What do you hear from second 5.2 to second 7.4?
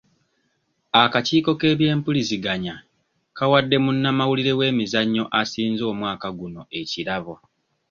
asinze omwaka guno ekirabo.